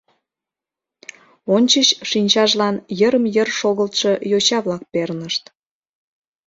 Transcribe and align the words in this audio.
Ончыч 1.55 1.87
шинчажлан 2.09 2.75
йырым-йыр 2.99 3.49
шогылтшо 3.59 4.11
йоча-влак 4.31 4.83
пернышт. 4.91 5.43